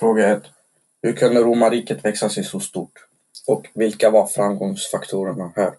Fråga 0.00 0.28
1. 0.28 0.42
Hur 1.02 1.12
kunde 1.12 1.40
romarriket 1.40 2.04
växa 2.04 2.28
sig 2.28 2.44
så 2.44 2.60
stort? 2.60 3.06
Och 3.46 3.66
vilka 3.74 4.10
var 4.10 4.26
framgångsfaktorerna 4.26 5.52
här? 5.56 5.72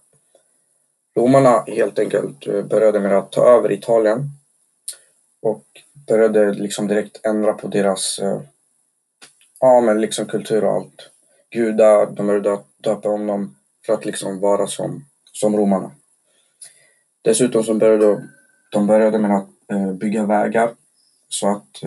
Romarna 1.16 1.64
helt 1.68 2.00
enkelt 2.00 2.48
eh, 2.48 2.64
började 2.64 3.00
med 3.00 3.18
att 3.18 3.32
ta 3.32 3.46
över 3.46 3.72
Italien 3.72 4.30
och 5.42 5.66
började 6.08 6.54
liksom 6.54 6.88
direkt 6.88 7.26
ändra 7.26 7.54
på 7.54 7.68
deras 7.68 8.20
eh, 8.20 8.42
ja, 9.60 9.82
men 9.82 10.02
liksom 10.02 10.26
kultur 10.26 10.64
och 10.64 10.74
allt. 10.74 11.10
Gudar, 11.50 12.12
de 12.12 12.28
började 12.28 12.60
döpa 12.78 13.10
om 13.10 13.28
dem 13.28 13.56
för 13.86 13.94
att 13.94 14.06
liksom 14.06 14.40
vara 14.40 14.68
som, 14.68 15.06
som 15.34 15.58
romarna. 15.58 15.92
Dessutom 17.22 17.64
så 17.64 17.74
började 17.74 18.28
de 18.72 18.88
började 18.88 19.18
med 19.18 19.38
att 19.38 19.50
eh, 19.72 19.94
bygga 19.94 20.26
vägar 20.26 20.76
så 21.30 21.48
att, 21.50 21.84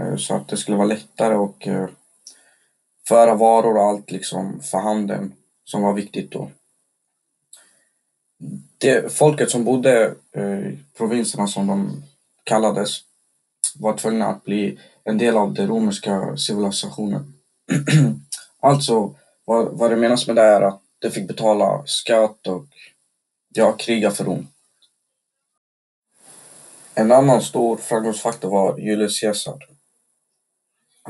Eh, 0.00 0.16
så 0.16 0.34
att 0.34 0.48
det 0.48 0.56
skulle 0.56 0.76
vara 0.76 0.86
lättare 0.86 1.34
och 1.34 1.66
eh, 1.66 1.88
föra 3.08 3.34
varor 3.34 3.76
och 3.76 3.84
allt 3.84 4.10
liksom 4.10 4.60
för 4.60 4.78
handeln 4.78 5.32
som 5.64 5.82
var 5.82 5.92
viktigt 5.92 6.30
då. 6.30 6.50
Det 8.78 9.12
folket 9.12 9.50
som 9.50 9.64
bodde 9.64 10.14
eh, 10.32 10.58
i 10.58 10.78
provinserna 10.96 11.46
som 11.46 11.66
de 11.66 12.02
kallades 12.44 13.00
var 13.78 13.96
tvungna 13.96 14.26
att 14.26 14.44
bli 14.44 14.78
en 15.04 15.18
del 15.18 15.36
av 15.36 15.54
den 15.54 15.68
romerska 15.68 16.36
civilisationen. 16.36 17.34
alltså, 18.60 19.14
vad, 19.44 19.78
vad 19.78 19.90
det 19.90 19.96
menas 19.96 20.26
med 20.26 20.36
det 20.36 20.42
är 20.42 20.60
att 20.60 20.82
de 20.98 21.10
fick 21.10 21.28
betala 21.28 21.82
skatt 21.86 22.46
och 22.46 22.66
ja, 23.48 23.72
kriga 23.72 24.10
för 24.10 24.24
Rom. 24.24 24.46
En 26.94 27.12
annan 27.12 27.42
stor 27.42 27.76
framgångsfaktor 27.76 28.50
var 28.50 28.78
Julius 28.78 29.20
Caesar. 29.20 29.77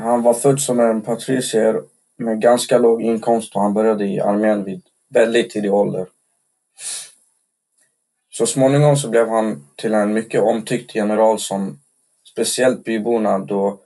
Han 0.01 0.23
var 0.23 0.35
född 0.35 0.61
som 0.61 0.81
en 0.81 1.03
patricier 1.03 1.83
med 2.17 2.41
ganska 2.41 2.79
låg 2.79 3.03
inkomst 3.03 3.55
och 3.55 3.63
han 3.63 3.75
började 3.75 4.07
i 4.07 4.21
armén 4.21 4.65
vid 4.65 4.83
väldigt 5.09 5.51
tidig 5.51 5.75
ålder. 5.75 6.07
Så 8.31 8.47
småningom 8.47 8.97
så 8.97 9.09
blev 9.09 9.29
han 9.29 9.69
till 9.77 9.95
en 9.95 10.13
mycket 10.13 10.43
omtyckt 10.43 10.95
general 10.95 11.39
som 11.39 11.81
speciellt 12.33 12.85
byborna 12.85 13.39
då 13.39 13.81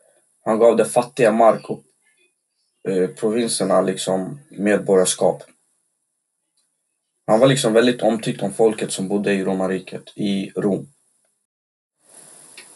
han 0.45 0.59
gav 0.59 0.77
de 0.77 0.85
fattiga 0.85 1.33
mark 1.33 1.71
och 1.71 1.83
eh, 2.89 3.09
provinserna 3.09 3.81
liksom 3.81 4.41
medborgarskap. 4.51 5.43
Han 7.27 7.41
var 7.41 7.47
liksom 7.47 7.73
väldigt 7.73 8.03
omtyckt 8.03 8.43
om 8.43 8.53
folket 8.53 8.93
som 8.93 9.09
bodde 9.09 9.33
i 9.33 9.45
romarriket, 9.45 10.03
i 10.15 10.51
Rom. 10.57 10.89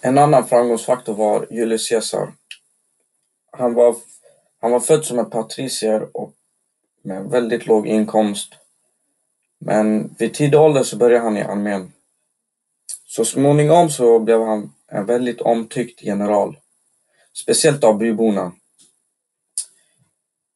En 0.00 0.18
annan 0.18 0.48
framgångsfaktor 0.48 1.14
var 1.14 1.46
Julius 1.50 1.88
Caesar. 1.88 2.32
Han 3.58 3.74
var, 3.74 3.96
han 4.60 4.70
var 4.70 4.80
född 4.80 5.04
som 5.04 5.18
en 5.18 5.30
patricier 5.30 6.16
och 6.16 6.32
med 7.02 7.30
väldigt 7.30 7.66
låg 7.66 7.86
inkomst 7.86 8.54
men 9.58 10.14
vid 10.18 10.34
tidig 10.34 10.60
ålder 10.60 10.82
så 10.82 10.96
började 10.96 11.24
han 11.24 11.36
i 11.36 11.42
armén. 11.42 11.92
Så 13.06 13.24
småningom 13.24 13.90
så 13.90 14.18
blev 14.18 14.40
han 14.40 14.72
en 14.86 15.06
väldigt 15.06 15.40
omtyckt 15.40 16.02
general. 16.02 16.56
Speciellt 17.32 17.84
av 17.84 17.98
byborna. 17.98 18.52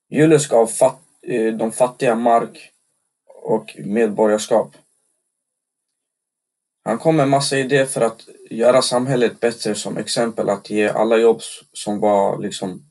Julius 0.09 0.47
gav 0.47 0.67
fat 0.67 1.01
eh, 1.23 1.55
de 1.55 1.73
fattiga 1.73 2.15
mark 2.15 2.73
och 3.43 3.77
medborgarskap. 3.79 4.77
Han 6.85 6.99
kom 6.99 7.17
med 7.17 7.29
massa 7.29 7.59
idéer 7.59 7.87
för 7.87 8.01
att 8.01 8.29
göra 8.51 8.83
samhället 8.83 9.41
bättre 9.41 9.75
som 9.75 9.97
exempel 9.97 10.49
att 10.49 10.71
ge 10.71 10.89
alla 10.89 11.17
jobb 11.17 11.41
som 11.73 12.01
var 12.01 12.39
liksom 12.39 12.90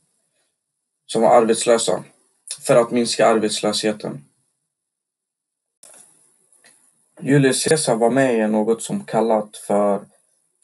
som 1.12 1.22
var 1.22 1.36
arbetslösa 1.36 2.04
för 2.66 2.76
att 2.76 2.90
minska 2.90 3.26
arbetslösheten. 3.26 4.24
Julius 7.20 7.64
Caesar 7.64 7.96
var 7.96 8.10
med 8.10 8.38
i 8.38 8.46
något 8.46 8.82
som 8.82 9.04
kallat 9.04 9.56
för 9.56 10.04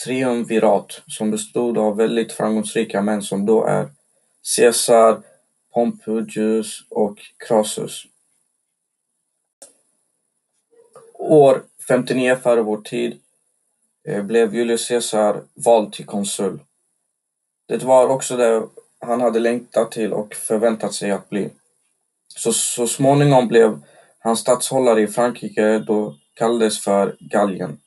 triumvirat 0.05 1.03
som 1.07 1.31
bestod 1.31 1.79
av 1.79 1.97
väldigt 1.97 2.33
framgångsrika 2.33 3.03
män 3.03 3.23
som 3.23 3.47
då 3.47 3.65
är 3.65 3.89
Caesar, 4.57 5.23
Pompejus 5.75 6.85
och 6.89 7.19
Crassus. 7.37 8.07
År 11.15 11.63
59 11.89 12.37
före 12.43 12.63
vår 12.63 12.81
tid 12.81 13.21
eh, 14.09 14.23
blev 14.23 14.55
Julius 14.55 14.89
Caesar 14.89 15.43
vald 15.55 15.93
till 15.93 16.07
konsul. 16.07 16.61
Det 17.69 17.83
var 17.83 18.09
också 18.09 18.37
det 18.37 18.69
han 19.01 19.21
hade 19.21 19.39
längtat 19.39 19.93
till 19.93 20.13
och 20.13 20.35
förväntat 20.35 20.95
sig 20.95 21.11
att 21.11 21.31
bli. 21.31 21.51
Så, 22.29 22.53
så 22.53 22.87
småningom 22.87 23.49
blev 23.49 23.81
han 24.19 24.37
statshållare 24.37 25.03
i 25.03 25.07
Frankrike 25.07 25.79
då 25.79 26.17
kallades 26.35 26.81
för 26.81 27.17
Gallien. 27.21 27.81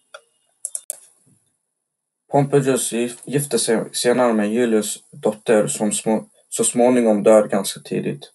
Pompejus 2.32 2.94
gifte 3.26 3.60
sig 3.60 3.84
senare 3.92 4.34
med 4.34 4.54
Julius 4.54 5.04
dotter 5.12 5.68
som 5.68 5.92
så 6.50 6.64
småningom 6.64 7.24
dör 7.24 7.48
ganska 7.48 7.80
tidigt. 7.80 8.32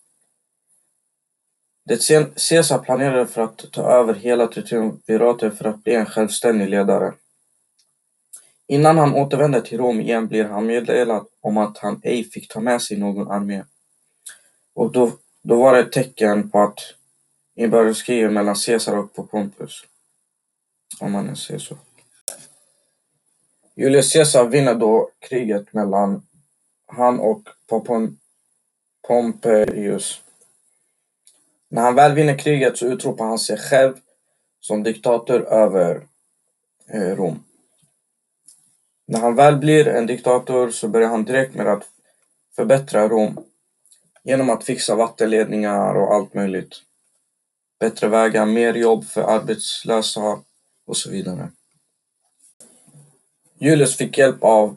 Det 1.86 2.08
Caesar 2.48 2.78
planerade 2.78 3.26
för 3.26 3.42
att 3.42 3.72
ta 3.72 3.82
över 3.82 4.14
hela 4.14 4.46
triumviratet 4.46 5.58
för 5.58 5.64
att 5.64 5.84
bli 5.84 5.94
en 5.94 6.06
självständig 6.06 6.68
ledare. 6.68 7.12
Innan 8.66 8.98
han 8.98 9.14
återvänder 9.14 9.60
till 9.60 9.78
Rom 9.78 10.00
igen 10.00 10.26
blir 10.26 10.44
han 10.44 10.66
meddelad 10.66 11.26
om 11.40 11.56
att 11.56 11.78
han 11.78 12.00
ej 12.04 12.24
fick 12.24 12.48
ta 12.48 12.60
med 12.60 12.82
sig 12.82 12.96
någon 12.96 13.30
armé. 13.30 13.64
Och 14.74 14.92
då, 14.92 15.12
då 15.42 15.56
var 15.62 15.72
det 15.72 15.80
ett 15.80 15.92
tecken 15.92 16.50
på 16.50 16.60
att 16.60 16.78
inbördeskriget 17.54 18.32
mellan 18.32 18.54
Caesar 18.54 18.96
och 18.96 19.30
Pompus 19.30 19.84
om 21.00 21.12
man 21.12 21.26
nu 21.26 21.36
säger 21.36 21.60
så. 21.60 21.76
Julius 23.74 24.12
Caesar 24.12 24.44
vinner 24.44 24.74
då 24.74 25.10
kriget 25.18 25.72
mellan 25.72 26.22
han 26.86 27.20
och 27.20 27.48
Popon 27.66 28.18
Pompeius. 29.08 30.20
När 31.68 31.82
han 31.82 31.94
väl 31.94 32.14
vinner 32.14 32.38
kriget 32.38 32.78
så 32.78 32.86
utropar 32.86 33.24
han 33.24 33.38
sig 33.38 33.58
själv 33.58 33.94
som 34.60 34.82
diktator 34.82 35.44
över 35.44 36.06
eh, 36.88 37.16
Rom. 37.16 37.43
När 39.06 39.20
han 39.20 39.34
väl 39.34 39.56
blir 39.56 39.88
en 39.88 40.06
diktator 40.06 40.70
så 40.70 40.88
börjar 40.88 41.08
han 41.08 41.24
direkt 41.24 41.54
med 41.54 41.66
att 41.66 41.88
förbättra 42.56 43.08
Rom 43.08 43.44
genom 44.22 44.50
att 44.50 44.64
fixa 44.64 44.94
vattenledningar 44.94 45.94
och 45.94 46.14
allt 46.14 46.34
möjligt. 46.34 46.82
Bättre 47.80 48.08
vägar, 48.08 48.46
mer 48.46 48.74
jobb 48.74 49.04
för 49.04 49.22
arbetslösa 49.22 50.40
och 50.86 50.96
så 50.96 51.10
vidare. 51.10 51.50
Julius 53.58 53.96
fick 53.96 54.18
hjälp 54.18 54.44
av 54.44 54.76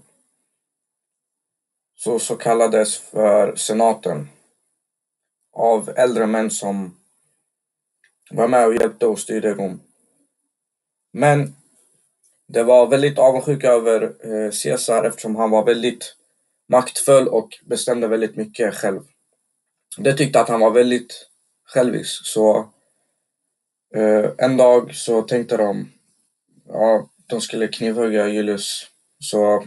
så, 1.96 2.20
så 2.20 2.36
kallades 2.36 2.98
för 2.98 3.56
senaten 3.56 4.30
av 5.54 5.90
äldre 5.96 6.26
män 6.26 6.52
som 6.52 6.98
var 8.30 8.48
med 8.48 8.68
och 8.68 8.76
hjälpte 8.76 9.08
och 9.08 9.20
styrde 9.20 9.54
Rom. 9.54 9.80
Men 11.12 11.57
det 12.48 12.64
var 12.64 12.88
väldigt 12.88 13.20
avundsjuka 13.20 13.72
över 13.72 14.02
eh, 14.04 14.52
Caesar 14.52 15.04
eftersom 15.04 15.36
han 15.36 15.50
var 15.50 15.66
väldigt 15.66 16.16
maktfull 16.70 17.28
och 17.28 17.50
bestämde 17.66 18.08
väldigt 18.08 18.36
mycket 18.36 18.76
själv. 18.76 19.02
De 19.98 20.14
tyckte 20.14 20.40
att 20.40 20.50
han 20.50 20.60
var 20.60 20.72
väldigt 20.72 21.28
självisk 21.66 22.26
så 22.26 22.70
eh, 23.96 24.26
en 24.38 24.58
dag 24.58 24.96
så 24.96 25.22
tänkte 25.22 25.58
de 25.58 25.92
ja, 26.68 27.10
de 27.28 27.42
skulle 27.42 27.68
knivhugga 27.68 28.28
Julius. 28.28 28.88
Så 29.20 29.64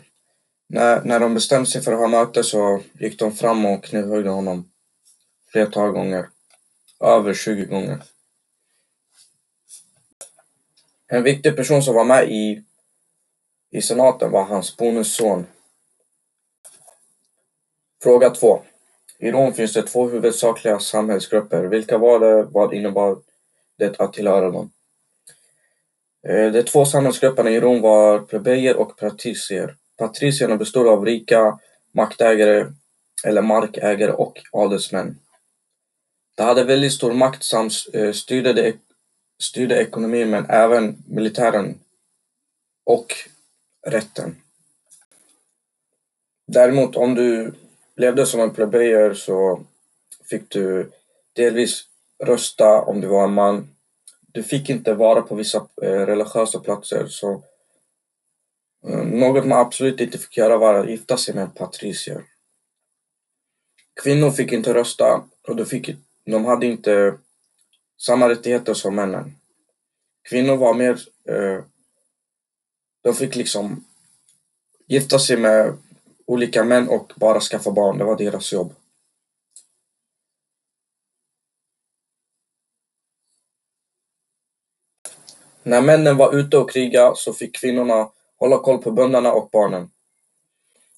när, 0.68 1.04
när 1.04 1.20
de 1.20 1.34
bestämde 1.34 1.70
sig 1.70 1.82
för 1.82 1.92
att 1.92 1.98
ha 1.98 2.08
möte 2.08 2.44
så 2.44 2.80
gick 2.92 3.18
de 3.18 3.32
fram 3.32 3.66
och 3.66 3.84
knivhögg 3.84 4.26
honom 4.26 4.70
flertal 5.52 5.90
gånger. 5.90 6.28
Över 7.00 7.34
20 7.34 7.64
gånger. 7.64 8.02
En 11.06 11.22
viktig 11.22 11.56
person 11.56 11.82
som 11.82 11.94
var 11.94 12.04
med 12.04 12.30
i, 12.30 12.64
i 13.70 13.82
senaten 13.82 14.30
var 14.30 14.44
hans 14.44 14.76
bonusson. 14.76 15.46
Fråga 18.02 18.30
2. 18.30 18.62
I 19.18 19.30
Rom 19.30 19.52
finns 19.52 19.72
det 19.72 19.82
två 19.82 20.08
huvudsakliga 20.08 20.78
samhällsgrupper. 20.78 21.64
Vilka 21.64 21.98
var 21.98 22.20
det? 22.20 22.42
Vad 22.42 22.74
innebar 22.74 23.18
det 23.78 24.00
att 24.00 24.12
tillhöra 24.12 24.50
dem? 24.50 24.72
Eh, 26.28 26.52
de 26.52 26.62
två 26.62 26.84
samhällsgrupperna 26.84 27.50
i 27.50 27.60
Rom 27.60 27.80
var 27.80 28.18
plebejer 28.18 28.76
och 28.76 28.96
patricier. 28.96 29.76
Patricierna 29.98 30.56
bestod 30.56 30.88
av 30.88 31.04
rika 31.04 31.58
maktägare 31.92 32.66
eller 33.24 33.42
markägare 33.42 34.12
och 34.12 34.38
adelsmän. 34.52 35.18
De 36.36 36.42
hade 36.42 36.64
väldigt 36.64 36.92
stor 36.92 37.12
makt 37.12 37.44
samt 37.44 37.72
eh, 37.92 38.12
styrde, 38.12 38.72
styrde 39.42 39.82
ekonomin 39.82 40.30
men 40.30 40.46
även 40.50 41.02
militären 41.06 41.80
och 42.84 43.14
rätten. 43.86 44.36
Däremot 46.46 46.96
om 46.96 47.14
du 47.14 47.52
levde 47.96 48.26
som 48.26 48.40
en 48.40 48.54
plebejer 48.54 49.14
så 49.14 49.64
fick 50.30 50.50
du 50.50 50.90
delvis 51.32 51.84
rösta 52.24 52.82
om 52.82 53.00
du 53.00 53.08
var 53.08 53.24
en 53.24 53.32
man. 53.32 53.76
Du 54.32 54.42
fick 54.42 54.70
inte 54.70 54.94
vara 54.94 55.22
på 55.22 55.34
vissa 55.34 55.66
eh, 55.82 56.06
religiösa 56.06 56.60
platser 56.60 57.06
så 57.06 57.42
eh, 58.86 59.04
något 59.04 59.46
man 59.46 59.58
absolut 59.58 60.00
inte 60.00 60.18
fick 60.18 60.36
göra 60.36 60.58
var 60.58 60.74
att 60.74 60.90
gifta 60.90 61.16
sig 61.16 61.34
med 61.34 61.54
patricier. 61.54 62.24
Kvinnor 64.02 64.30
fick 64.30 64.52
inte 64.52 64.74
rösta 64.74 65.24
och 65.48 65.56
de, 65.56 65.64
fick, 65.66 65.90
de 66.24 66.44
hade 66.44 66.66
inte 66.66 67.14
samma 67.98 68.28
rättigheter 68.28 68.74
som 68.74 68.94
männen. 68.94 69.34
Kvinnor 70.28 70.56
var 70.56 70.74
mer... 70.74 70.98
Eh, 71.28 71.64
de 73.02 73.14
fick 73.14 73.36
liksom 73.36 73.84
gifta 74.86 75.18
sig 75.18 75.36
med 75.36 75.76
olika 76.26 76.64
män 76.64 76.88
och 76.88 77.12
bara 77.16 77.40
skaffa 77.40 77.70
barn. 77.70 77.98
Det 77.98 78.04
var 78.04 78.16
deras 78.16 78.52
jobb. 78.52 78.74
När 85.62 85.82
männen 85.82 86.16
var 86.16 86.34
ute 86.34 86.58
och 86.58 86.70
kriga 86.70 87.14
så 87.14 87.32
fick 87.32 87.56
kvinnorna 87.56 88.10
hålla 88.36 88.58
koll 88.58 88.78
på 88.78 88.90
bönderna 88.90 89.32
och 89.32 89.48
barnen. 89.52 89.90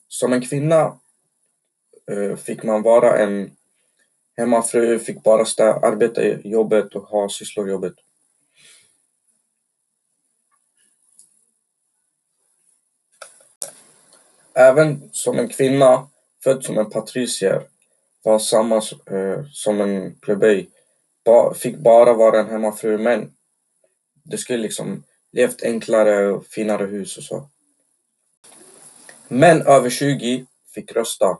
Som 0.08 0.32
en 0.32 0.42
kvinna 0.42 0.98
eh, 2.10 2.36
fick 2.36 2.62
man 2.62 2.82
vara 2.82 3.18
en 3.18 3.50
hemmafru, 4.36 4.98
fick 4.98 5.22
bara 5.22 5.42
arbeta 5.72 6.22
i 6.22 6.40
jobbet 6.44 6.94
och 6.94 7.02
ha 7.02 7.28
sysslor 7.28 7.68
i 7.68 7.70
jobbet. 7.70 7.94
Även 14.54 15.10
som 15.12 15.38
en 15.38 15.48
kvinna 15.48 16.08
född 16.44 16.64
som 16.64 16.78
en 16.78 16.90
patricier 16.90 17.62
var 18.22 18.38
samma 18.38 18.76
eh, 19.06 19.44
som 19.52 19.80
en 19.80 20.14
plebej, 20.14 20.70
ba, 21.24 21.54
fick 21.54 21.76
bara 21.76 22.12
vara 22.12 22.40
en 22.40 22.50
hemmafru 22.50 22.98
men 22.98 23.32
det 24.24 24.38
skulle 24.38 24.62
liksom 24.62 25.02
levt 25.32 25.62
enklare 25.62 26.28
och 26.28 26.46
finare 26.46 26.86
hus 26.86 27.16
och 27.16 27.24
så. 27.24 27.48
Män 29.28 29.62
över 29.62 29.90
20 29.90 30.46
fick 30.74 30.92
rösta. 30.92 31.38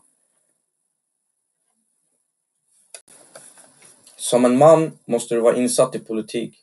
Som 4.17 4.45
en 4.45 4.59
man 4.59 4.99
måste 5.05 5.35
du 5.35 5.41
vara 5.41 5.57
insatt 5.57 5.95
i 5.95 5.99
politik. 5.99 6.59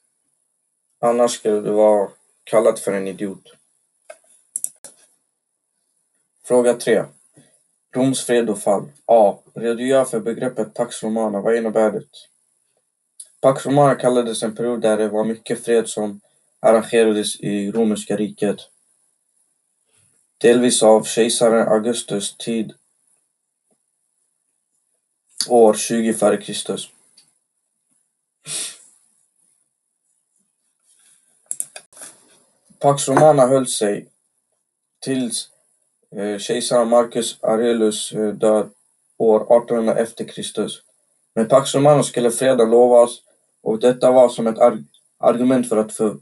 Annars 0.99 1.31
skulle 1.31 1.61
du 1.61 1.71
vara 1.71 2.09
kallad 2.43 2.79
för 2.79 2.93
en 2.93 3.07
idiot. 3.07 3.58
Fråga 6.49 6.73
3. 6.73 7.05
Roms 7.95 8.25
fred 8.25 8.49
och 8.49 8.61
fall. 8.61 8.91
A. 9.05 9.39
Redogör 9.53 10.05
för 10.05 10.19
begreppet 10.19 10.73
Pax 10.73 11.03
Romana. 11.03 11.41
Vad 11.41 11.55
innebär 11.55 11.91
det? 11.91 12.03
Pax 13.41 13.65
Romana 13.65 13.95
kallades 13.95 14.43
en 14.43 14.55
period 14.55 14.81
där 14.81 14.97
det 14.97 15.09
var 15.09 15.25
mycket 15.25 15.65
fred 15.65 15.89
som 15.89 16.21
arrangerades 16.59 17.39
i 17.39 17.71
romerska 17.71 18.17
riket. 18.17 18.57
Delvis 20.37 20.83
av 20.83 21.03
kejsaren 21.03 21.67
Augustus 21.67 22.37
tid 22.37 22.73
år 25.49 25.73
20 25.73 26.09
f.Kr. 26.09 26.79
Pax 32.79 33.07
Romana 33.07 33.47
höll 33.47 33.67
sig 33.67 34.09
tills 34.99 35.49
Eh, 36.15 36.37
kejsaren 36.37 36.89
Marcus 36.89 37.37
Aurelius 37.41 38.11
eh, 38.11 38.33
död 38.33 38.69
år 39.17 39.41
1800 39.41 39.95
efter 39.95 40.25
Kristus. 40.25 40.81
Med 41.35 41.49
Pax 41.49 41.75
Romana 41.75 42.03
skulle 42.03 42.31
freden 42.31 42.69
lovas 42.69 43.21
och 43.61 43.79
detta 43.79 44.11
var 44.11 44.29
som 44.29 44.47
ett 44.47 44.57
argument 45.19 45.69
för 45.69 45.77
att 45.77 45.93
för 45.93 46.17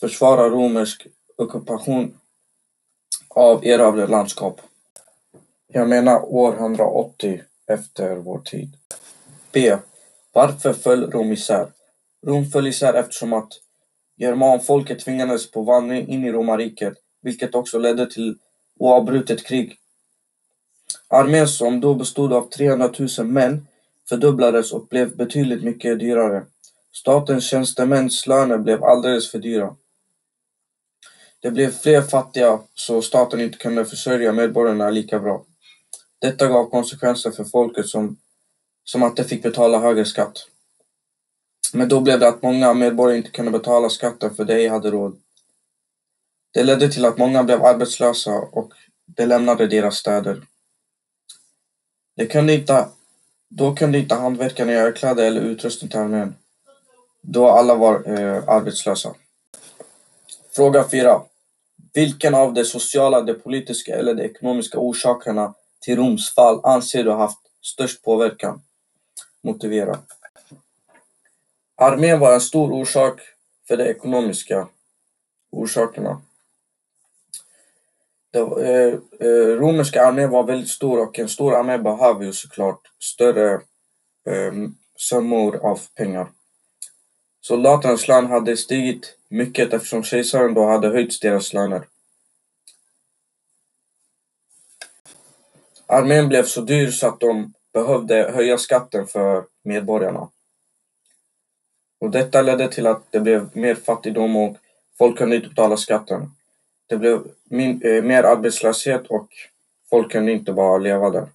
försvara 0.00 0.48
romersk 0.48 1.06
ockupation 1.36 2.18
av 3.28 3.66
erövrade 3.66 4.06
landskap. 4.06 4.60
Jag 5.72 5.88
menar 5.88 6.34
år 6.34 6.54
180 6.54 7.42
efter 7.66 8.16
vår 8.16 8.38
tid. 8.38 8.76
B. 9.52 9.76
Varför 10.32 10.72
föll 10.72 11.10
Rom 11.10 11.32
isär? 11.32 11.66
Rom 12.26 12.46
föll 12.46 12.66
isär 12.66 12.94
eftersom 12.94 13.32
att 13.32 13.52
germanfolket 14.16 15.00
tvingades 15.00 15.50
på 15.50 15.62
vandring 15.62 16.08
in 16.08 16.24
i 16.24 16.32
romarriket, 16.32 16.94
vilket 17.22 17.54
också 17.54 17.78
ledde 17.78 18.10
till 18.10 18.38
oavbrutet 18.78 19.46
krig. 19.46 19.78
Armén 21.08 21.48
som 21.48 21.80
då 21.80 21.94
bestod 21.94 22.32
av 22.32 22.48
300 22.48 22.90
000 23.18 23.26
män 23.26 23.66
fördubblades 24.08 24.72
och 24.72 24.86
blev 24.86 25.16
betydligt 25.16 25.64
mycket 25.64 25.98
dyrare. 25.98 26.44
Statens 26.92 27.44
tjänstemäns 27.44 28.26
löner 28.26 28.58
blev 28.58 28.84
alldeles 28.84 29.30
för 29.30 29.38
dyra. 29.38 29.76
Det 31.40 31.50
blev 31.50 31.70
fler 31.70 32.02
fattiga 32.02 32.60
så 32.74 33.02
staten 33.02 33.40
inte 33.40 33.58
kunde 33.58 33.84
försörja 33.84 34.32
medborgarna 34.32 34.90
lika 34.90 35.18
bra. 35.18 35.44
Detta 36.18 36.48
gav 36.48 36.70
konsekvenser 36.70 37.30
för 37.30 37.44
folket 37.44 37.86
som, 37.86 38.16
som 38.84 39.02
att 39.02 39.16
de 39.16 39.24
fick 39.24 39.42
betala 39.42 39.78
högre 39.78 40.04
skatt. 40.04 40.46
Men 41.72 41.88
då 41.88 42.00
blev 42.00 42.18
det 42.20 42.28
att 42.28 42.42
många 42.42 42.74
medborgare 42.74 43.18
inte 43.18 43.30
kunde 43.30 43.50
betala 43.50 43.88
skatten 43.88 44.34
för 44.34 44.44
de 44.44 44.54
ej 44.54 44.68
hade 44.68 44.90
råd. 44.90 45.16
Det 46.52 46.62
ledde 46.62 46.88
till 46.88 47.04
att 47.04 47.18
många 47.18 47.44
blev 47.44 47.64
arbetslösa 47.64 48.30
och 48.30 48.72
de 49.06 49.26
lämnade 49.26 49.66
deras 49.66 49.96
städer. 49.96 50.42
De 52.16 52.26
kunde 52.26 52.54
inte, 52.54 52.88
då 53.48 53.74
kunde 53.74 53.98
inte 53.98 54.14
hantverkarna 54.14 54.72
göra 54.72 54.92
kläder 54.92 55.24
eller 55.24 55.40
utrustning 55.40 55.90
till 55.90 56.00
armén, 56.00 56.34
då 57.20 57.48
alla 57.48 57.74
var 57.74 58.20
eh, 58.20 58.48
arbetslösa. 58.48 59.14
Fråga 60.56 60.88
4. 60.88 61.22
Vilken 61.94 62.34
av 62.34 62.54
de 62.54 62.64
sociala, 62.64 63.20
de 63.20 63.34
politiska 63.34 63.96
eller 63.96 64.14
de 64.14 64.22
ekonomiska 64.22 64.78
orsakerna 64.78 65.54
till 65.80 65.96
Roms 65.96 66.34
fall 66.34 66.60
anser 66.64 67.04
du 67.04 67.10
haft 67.10 67.38
störst 67.62 68.02
påverkan? 68.02 68.62
Motivera. 69.42 69.98
Armén 71.76 72.20
var 72.20 72.34
en 72.34 72.40
stor 72.40 72.72
orsak 72.72 73.20
för 73.68 73.76
de 73.76 73.84
ekonomiska 73.84 74.68
orsakerna. 75.50 76.20
Det, 78.32 78.38
eh, 78.38 78.94
eh, 79.28 79.56
romerska 79.58 80.06
armén 80.06 80.30
var 80.30 80.44
väldigt 80.44 80.68
stor 80.68 81.02
och 81.02 81.18
en 81.18 81.28
stor 81.28 81.54
armé 81.54 81.78
behöver 81.78 82.24
ju 82.24 82.32
såklart 82.32 82.80
större 83.00 83.54
eh, 84.26 84.52
summor 84.96 85.56
av 85.56 85.80
pengar. 85.94 86.28
Soldaternas 87.40 88.08
lön 88.08 88.26
hade 88.26 88.56
stigit 88.56 89.16
mycket 89.28 89.72
eftersom 89.72 90.02
kejsaren 90.02 90.54
då 90.54 90.66
hade 90.66 90.88
höjt 90.88 91.22
deras 91.22 91.52
löner. 91.52 91.86
Armén 95.86 96.28
blev 96.28 96.44
så 96.44 96.60
dyr 96.60 96.90
så 96.90 97.08
att 97.08 97.20
de 97.20 97.52
behövde 97.72 98.32
höja 98.34 98.58
skatten 98.58 99.06
för 99.06 99.44
medborgarna. 99.64 100.28
Och 102.00 102.10
detta 102.10 102.42
ledde 102.42 102.68
till 102.68 102.86
att 102.86 103.12
det 103.12 103.20
blev 103.20 103.56
mer 103.56 103.74
fattigdom 103.74 104.36
och 104.36 104.56
folk 104.98 105.18
kunde 105.18 105.36
inte 105.36 105.48
betala 105.48 105.76
skatten. 105.76 106.30
Det 106.86 106.96
blev 106.96 107.22
min, 107.44 107.82
eh, 107.82 108.02
mer 108.02 108.22
arbetslöshet 108.22 109.06
och 109.06 109.28
folk 109.90 110.12
kunde 110.12 110.32
inte 110.32 110.52
bara 110.52 110.78
leva 110.78 111.10
där. 111.10 111.28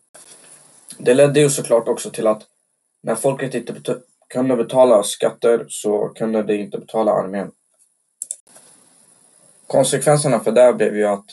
Det 0.97 1.13
ledde 1.13 1.39
ju 1.39 1.49
såklart 1.49 1.87
också 1.87 2.09
till 2.09 2.27
att 2.27 2.43
när 3.03 3.15
folket 3.15 3.53
inte 3.53 3.73
bet 3.73 4.03
kunde 4.29 4.55
betala 4.55 5.03
skatter 5.03 5.65
så 5.69 6.09
kunde 6.09 6.43
de 6.43 6.53
inte 6.53 6.77
betala 6.77 7.11
armén. 7.11 7.51
Konsekvenserna 9.67 10.39
för 10.39 10.51
det 10.51 10.73
blev 10.73 10.97
ju 10.97 11.05
att 11.05 11.25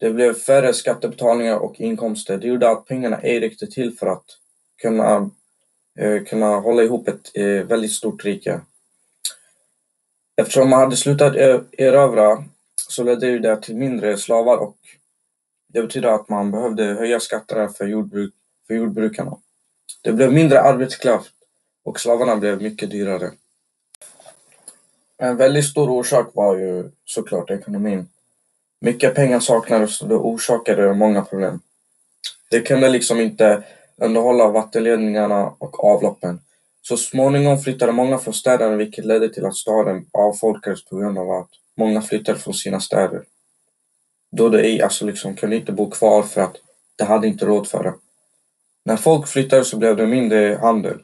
det 0.00 0.10
blev 0.10 0.34
färre 0.34 0.74
skattebetalningar 0.74 1.56
och 1.56 1.80
inkomster. 1.80 2.38
Det 2.38 2.46
gjorde 2.46 2.70
att 2.70 2.86
pengarna 2.86 3.20
ej 3.20 3.40
räckte 3.40 3.66
till 3.66 3.98
för 3.98 4.06
att 4.06 4.24
kunna, 4.82 5.30
eh, 5.98 6.24
kunna 6.24 6.56
hålla 6.56 6.82
ihop 6.82 7.08
ett 7.08 7.30
eh, 7.34 7.44
väldigt 7.44 7.92
stort 7.92 8.24
rike. 8.24 8.60
Eftersom 10.36 10.70
man 10.70 10.80
hade 10.80 10.96
slutat 10.96 11.36
eh, 11.36 11.60
erövra 11.78 12.44
så 12.90 13.04
ledde 13.04 13.26
ju 13.26 13.38
det 13.38 13.62
till 13.62 13.76
mindre 13.76 14.16
slavar 14.16 14.56
och 14.56 14.76
det 15.72 15.82
betyder 15.82 16.08
att 16.08 16.28
man 16.28 16.50
behövde 16.50 16.84
höja 16.84 17.20
skatterna 17.20 17.68
för, 17.68 17.86
jordbruk, 17.86 18.34
för 18.66 18.74
jordbrukarna. 18.74 19.36
Det 20.02 20.12
blev 20.12 20.32
mindre 20.32 20.60
arbetskraft 20.60 21.32
och 21.84 22.00
slavarna 22.00 22.36
blev 22.36 22.62
mycket 22.62 22.90
dyrare. 22.90 23.30
En 25.18 25.36
väldigt 25.36 25.64
stor 25.64 25.90
orsak 25.90 26.30
var 26.34 26.56
ju 26.56 26.90
såklart 27.04 27.50
ekonomin. 27.50 28.08
Mycket 28.80 29.14
pengar 29.14 29.40
saknades 29.40 30.02
och 30.02 30.08
det 30.08 30.14
orsakade 30.14 30.94
många 30.94 31.22
problem. 31.22 31.60
Det 32.50 32.60
kunde 32.60 32.88
liksom 32.88 33.20
inte 33.20 33.62
underhålla 33.96 34.48
vattenledningarna 34.48 35.54
och 35.58 35.84
avloppen. 35.84 36.40
Så 36.82 36.96
småningom 36.96 37.58
flyttade 37.58 37.92
många 37.92 38.18
från 38.18 38.34
städerna 38.34 38.76
vilket 38.76 39.04
ledde 39.04 39.28
till 39.28 39.46
att 39.46 39.56
staden 39.56 40.06
avfolkades 40.12 40.84
på 40.84 40.96
grund 40.96 41.18
av 41.18 41.30
att 41.30 41.59
Många 41.76 42.02
flyttade 42.02 42.38
från 42.38 42.54
sina 42.54 42.80
städer. 42.80 43.24
Då 44.32 44.48
de 44.48 44.58
ej 44.58 44.82
alltså 44.82 45.06
liksom 45.06 45.36
kunde 45.36 45.56
inte 45.56 45.72
bo 45.72 45.90
kvar 45.90 46.22
för 46.22 46.40
att 46.40 46.56
de 46.96 47.04
hade 47.04 47.26
inte 47.26 47.46
råd 47.46 47.68
för 47.68 47.82
det. 47.82 47.94
När 48.84 48.96
folk 48.96 49.28
flyttade 49.28 49.64
så 49.64 49.76
blev 49.76 49.96
det 49.96 50.06
mindre 50.06 50.58
handel. 50.60 50.98